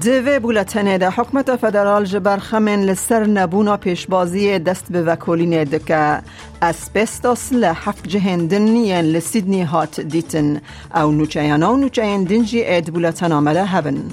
[0.00, 6.22] دوی بولتنه ده حکمت فدرال جبر خمن لسر نبونا پیشبازی دست به وکولین دکه.
[6.62, 10.60] اسبستاس لحف جهندن ین لسیدنی هات دیتن.
[10.94, 14.04] او نوچیانا و نوچیان دنجی اید بولتن آمده هبن.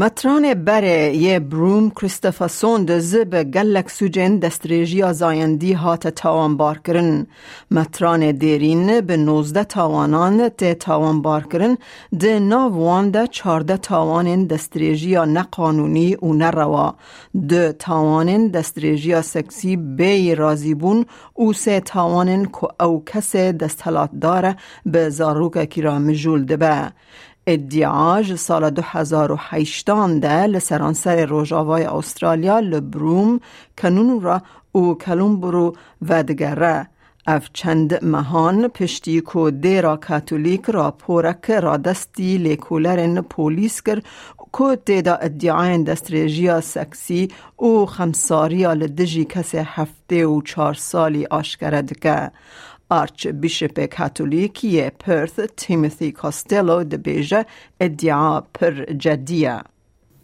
[0.00, 7.26] متران بره یه بروم کریستفاسون ده زب گلک سوجن دستریجی زایندی هات تاوان بار کرن.
[7.70, 11.78] متران دیرین به نوزده تاوانان ته تاوان بار کرن
[12.20, 16.94] ده ناوان ده چارده تاوان دستریجی نقانونی و نروا.
[17.48, 24.56] ده تاوان دستریجی سکسی بی رازی بون او سه تاوان که او کس دستحلات داره
[24.86, 26.92] به زاروک کی را مجول ده به.
[27.50, 29.86] ادعاج سال 2008
[30.20, 33.40] ده لسرانسر روژاوای استرالیا لبروم
[33.78, 35.76] کنون را او کلومبرو
[36.08, 36.86] و دگره.
[37.26, 44.02] اف چند مهان پشتی کو دیرا کاتولیک را پورک را دستی لیکولرن پولیس کر.
[44.52, 51.98] کو تیدا ادعاین دستریجیا سکسی او خمساریا لدجی کسی هفته و چار سالی آشکرد
[52.90, 57.44] Archbishop katolik Perth Timothy Costello de Beje
[57.78, 59.64] et dia per jadia.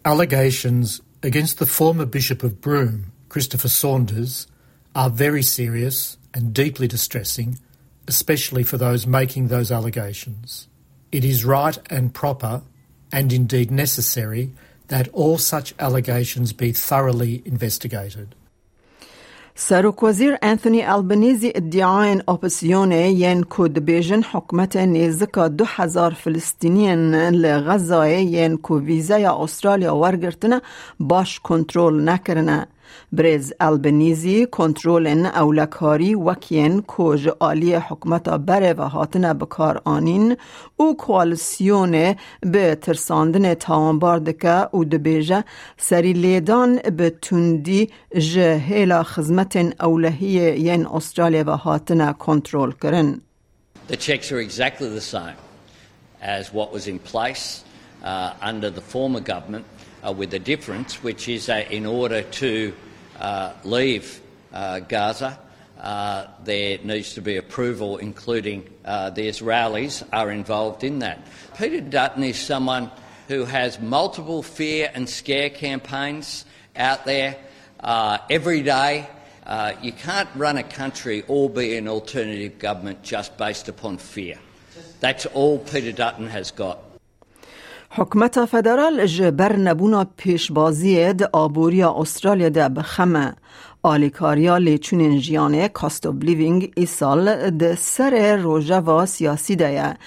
[0.03, 4.47] Allegations against the former Bishop of Broome, Christopher Saunders,
[4.95, 7.59] are very serious and deeply distressing,
[8.07, 10.67] especially for those making those allegations.
[11.11, 12.63] It is right and proper,
[13.11, 14.51] and indeed necessary,
[14.87, 18.35] that all such allegations be thoroughly investigated.
[19.57, 28.23] سروک وزیر انتونی البنیزی ادعاین اپسیون ین کود بیژن حکمت نیزکا دو هزار فلسطینین لغزای
[28.23, 30.61] ین کو ویزای استرالیا ورگرتنه
[30.99, 32.67] باش کنترل نکرنه.
[33.11, 40.37] برز البنیزی کنترول اولکاری وکین کوج آلی حکمت بره و هاتنه بکار آنین
[40.77, 45.43] او کوالسیون به ترساندن تاوانبار دکه او دبیجه
[45.77, 53.21] سری لیدان به تندی جهیلا خزمت اولهی ین استرالیا و هاتنه کنترول کرن.
[53.87, 55.37] The checks are exactly the same
[56.21, 57.63] as what was in place
[58.03, 59.65] uh, under the former government,
[60.13, 62.73] with a difference, which is that in order to
[63.19, 64.21] uh, leave
[64.53, 65.39] uh, Gaza,
[65.79, 71.19] uh, there needs to be approval, including uh, the Israelis are involved in that.
[71.57, 72.89] Peter Dutton is someone
[73.27, 76.45] who has multiple fear and scare campaigns
[76.75, 77.35] out there
[77.81, 79.07] uh, every day.
[79.45, 84.39] Uh, you can't run a country or be an alternative government just based upon fear.
[84.99, 86.79] That's all Peter Dutton has got.
[87.97, 93.33] حکمت فدرال جبر نبونا پیشبازی د آبوریا استرالیا ده بخمه
[93.83, 99.97] آلیکاریا لیچونین جیانه کاست آف لیوینگ ای سال ده سر روژه و سیاسی ده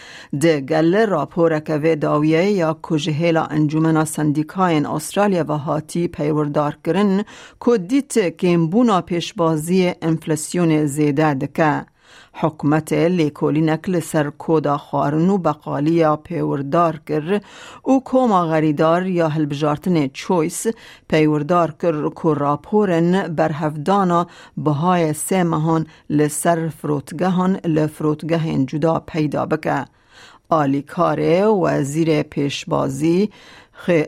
[0.40, 7.24] ده گل راپورک و داویه یا کجهیلا انجومنا سندیکاین استرالیا و هاتی پیوردار کرن
[7.64, 11.86] که دیت کمبونا پیشبازی انفلاسیون زیده دکه.
[12.40, 17.40] حکمت لیکولینک لسر کودا خارن و بقالیا پیوردار کر
[17.82, 20.66] او کوما غریدار یا هلبجارتن چویس
[21.08, 24.26] پیوردار کر کو راپورن برهفدانا
[24.56, 29.84] بهای سه مهان لسر فروتگهان لفروتگهن جدا پیدا بکه.
[30.50, 33.30] آلیکار وزیر پیشبازی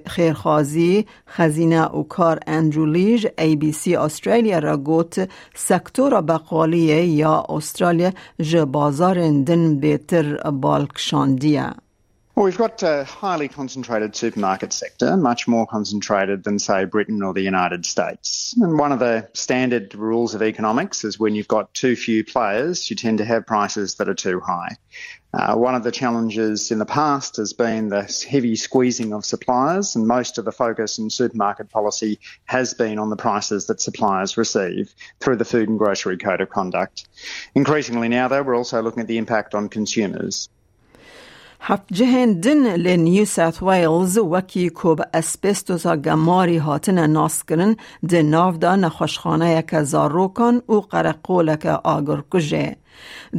[0.08, 7.46] خیرخوازی خزینه و کار اندرو لیج ای بی سی استرالیا را گوت سکتور بقالی یا
[7.50, 11.70] استرالیا ج بازار دن بیتر بالکشاندیه
[12.36, 17.34] Well, we've got a highly concentrated supermarket sector, much more concentrated than, say, Britain or
[17.34, 18.54] the United States.
[18.62, 22.90] And one of the standard rules of economics is when you've got too few players,
[22.90, 24.76] you tend to have prices that are too high.
[25.33, 29.95] Uh, one of the challenges in the past has been the heavy squeezing of suppliers,
[29.95, 34.37] and most of the focus in supermarket policy has been on the prices that suppliers
[34.37, 37.09] receive through the Food and Grocery Code of Conduct.
[37.55, 40.49] Increasingly now, though, we're also looking at the impact on consumers.
[41.63, 47.77] هفت جهندن لنیو ساوت ویلز وکی کوب اسبستوسا گماری هاتن ناس کرن
[48.09, 52.77] ده ناو دا نخوشخانه یک زاروکان و قرقولک آگر کجه.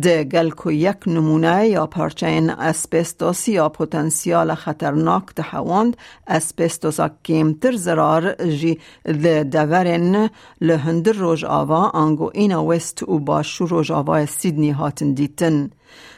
[0.01, 5.97] ده گلکو یک نمونه یا پارچه این اسپستوس یا پوتنسیال خطرناک ده حواند
[6.27, 10.29] اسپستوس کمتر زرار جی ده دورن
[10.61, 15.69] لهندر روژ آوا آنگو اینا وست و باشو روژ آوا سیدنی هاتن دیتن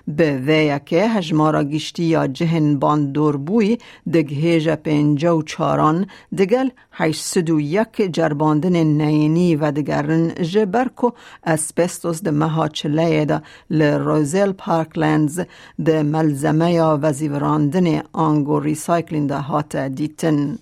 [0.08, 3.78] به ویا که هجمارا گشتی یا جهن باندور بوی
[4.14, 6.08] دگهیج پینجا و چاران
[6.38, 11.10] دگل هشت و یک جرباندن نینی و دگرن جبرکو
[11.44, 15.42] اسپستوس ده مها چلیه ده لروزل پارکلندز
[15.86, 20.58] ده ملزمه یا وزیوراندن آنگو ریسایکلین ده هات دیتن.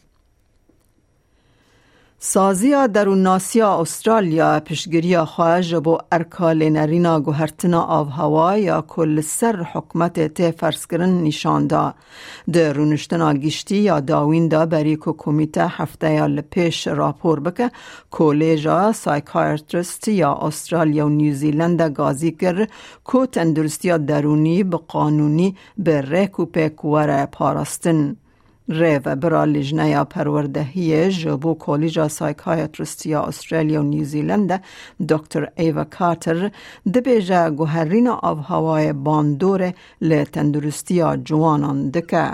[2.23, 9.55] سازیا درون ناسیا استرالیا پشگیری خواهج بو ارکال نرینا گوهرتنا آف هوا یا کل سر
[9.73, 11.93] حکمت تی فرس کرن نشان دا.
[12.53, 17.71] در رونشتنا گشتی یا داوین دا بری که کمیته هفته یا لپیش راپور بکه.
[18.11, 22.67] کولیجا سایکایترست یا استرالیا و نیوزیلند گازی کر.
[23.11, 28.15] که تندرستی درونی به قانونی به ریکو پیکوار پاراستن.
[28.68, 34.62] ریو برا لجنه پروردهی جبو کالیجا سایکایترستیا استرالیا و نیوزیلند
[35.08, 36.50] دکتر ایوا کارتر
[36.94, 42.30] دبیجا گوهرین آب هوای باندور لتندرستیا جوانان دکه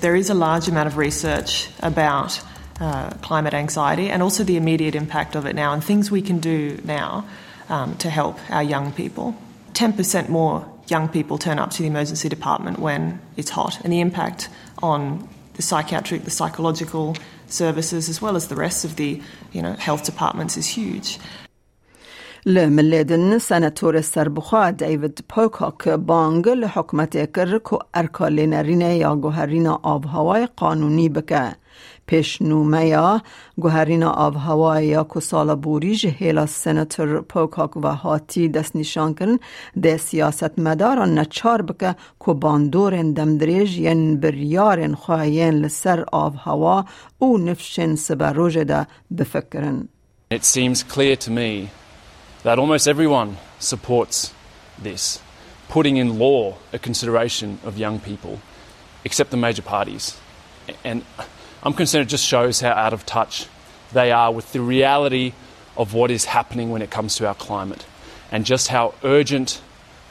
[0.00, 2.40] There is a large amount of research about
[2.80, 6.38] uh, climate anxiety and also the immediate impact of it now and things we can
[6.38, 7.24] do now
[7.68, 9.34] um, to help our young people.
[9.72, 14.00] 10% more young people turn up to the emergency department when it's hot and the
[14.00, 14.48] impact
[14.82, 15.28] on
[15.59, 17.17] the psychiatric, the psychological
[17.47, 19.21] services, as well as the rest of the
[19.51, 21.19] you know, health departments, is huge.
[22.45, 30.47] لملدن سنتور سربخوا دیوید پوکاک بانگ لحکمت کر که ارکال نرینه یا گوهرین آب هوای
[30.55, 31.55] قانونی بکه
[32.09, 33.21] پیشنومه یا
[33.57, 39.39] گوهرین آب هوای یا که سال بوری جهیلا سنتر پوکاک و هاتی دست نشان کرن
[39.81, 41.95] ده سیاست مداران نچار بکه
[42.25, 46.85] که باندورن دمدریج ین بریارن خواهین لسر آب هوا
[47.19, 49.87] او نفشن سبروج ده بفکرن
[50.31, 51.69] It seems clear to me
[52.43, 54.33] that almost everyone supports
[54.83, 55.19] this,
[55.75, 58.39] putting in law a consideration of young people,
[59.03, 60.17] except the major parties.
[60.83, 61.01] And
[61.62, 63.46] I'm concerned it just shows how out of touch
[63.92, 65.32] they are with the reality
[65.76, 67.84] of what is happening when it comes to our climate,
[68.32, 69.60] and just how urgent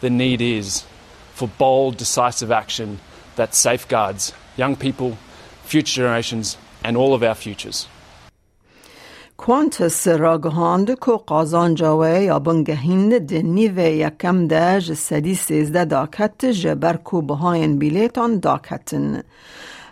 [0.01, 0.83] the need is
[1.33, 2.99] for bold, decisive action
[3.35, 5.17] that safeguards young people,
[5.63, 7.87] future generations, and all of our futures.
[9.37, 16.45] کوانتس را گهاند که قازان جاوه یا بنگهین دنی و یکم ده جسدی سیزده داکت
[16.45, 19.23] جبر کو بهاین بیلیتان داکتن.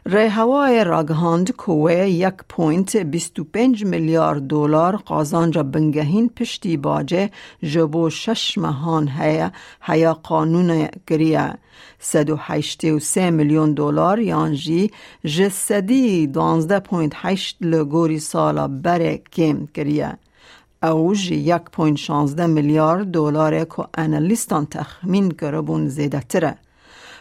[0.08, 7.31] ری هوای راگهاند کوه یک پوینت بیستو پنج میلیارد دلار قازانجا بنگهین پشتی باجه
[7.62, 9.50] جبو شش مهان هیا
[9.81, 11.55] هیا قانون گریه
[11.99, 14.91] سد و هشتی و سه میلیون دلار یانجی
[15.25, 20.19] جسدی دوانزده پوینت هشت لگوری سالا بره کم گریه
[20.82, 26.58] او جی یک پوینت شانزده میلیارد دلار که انالیستان تخمین کربون زیده تره.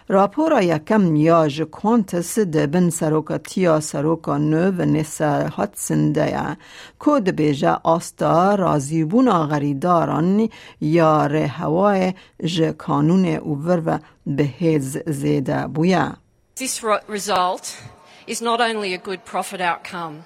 [0.08, 6.58] راپورا یکم نیاج کوانتس دبن سروکتیا سروکا نو و نسا هاتسنده یا
[7.06, 10.50] که دبیجه آستا رازیبونا غریداران
[10.82, 12.14] یا ره هوای
[12.46, 16.18] ج کانون اوور و بهز زیده بویا
[16.56, 17.66] This result
[18.28, 20.24] is not only a good profit outcome,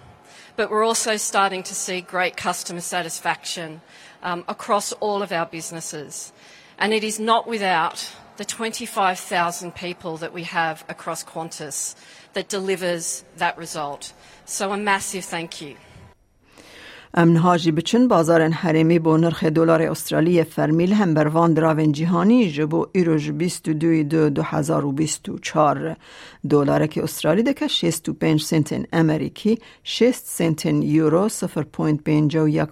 [0.57, 3.81] but we're also starting to see great customer satisfaction
[4.21, 6.33] um, across all of our businesses.
[6.77, 7.97] And it is not without
[8.39, 11.93] the 25,000 people that we have across Qantas
[12.31, 14.13] that delivers that result.
[14.45, 15.75] So a massive thank you.
[17.13, 23.29] امن بچن بازار حریمی با نرخ دلار استرالی فرمیل هم بروان دراون جهانی جبو ایروژ
[23.29, 25.95] 22 دو 2024
[26.49, 31.35] دلار که استرالی دکه 65 سنت امریکی 6 سنت یورو 0.51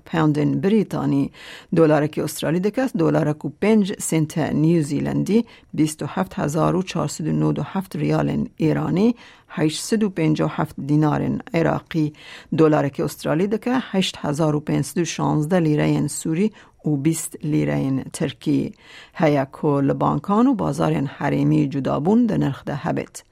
[0.05, 1.31] پوند بریتانی
[1.75, 5.45] دلار که استرالی دکه دلار کو 5 سنت نیوزیلندی
[5.77, 9.15] 27497 ریال ایرانی
[9.49, 12.13] 857 دینار عراقی
[12.57, 16.51] دلار که استرالی دکه 8516 لیره سوری
[16.85, 18.73] و 20 لیره ترکی.
[19.13, 23.23] هیا کل بانکان و بازار حریمی جدابون ده نرخ ده هبت.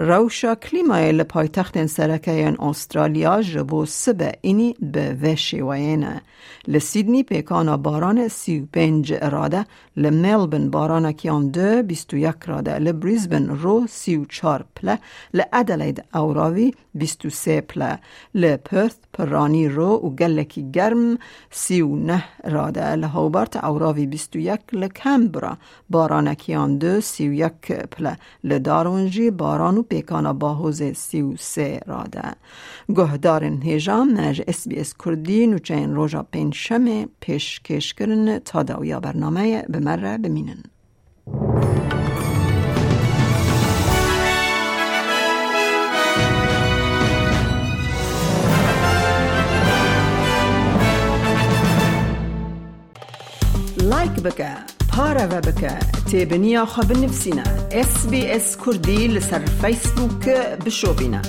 [0.00, 6.22] روشا کلیمای لپایتخت سرکه استرالیا جبو سبه اینی به وشی وینه.
[6.68, 13.48] لسیدنی پیکانا باران سی و پنج راده لملبن باران کیان دو بیستو یک راده لبریزبن
[13.48, 14.98] رو سی و چار پله
[15.34, 17.98] لعدلید اوراوی بیستو سه پله
[18.34, 21.18] لپرث پرانی رو و گلکی گرم
[21.50, 25.58] سی و نه راده لهوبرت اوراوی بیستو یک لکمبرا
[25.90, 31.80] باران کیان دو سی و یک پله لدارونجی باران و پیکانا باهوز سی و سه
[31.86, 32.22] راده
[32.88, 38.62] گهدارن هیجام نج اس بی اس کردی نوچین روژا پین شمه پیش کش کرن تا
[38.62, 40.62] داویا برنامه بمره بمینن
[53.82, 54.77] لایک بکه
[56.10, 60.28] تیبنیا خواب نفسینا اس بی اس کردی لسر فیسبوک
[60.66, 61.22] بشو بینه